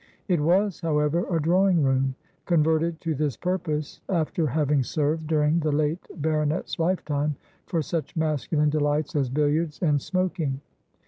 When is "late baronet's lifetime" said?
5.71-7.35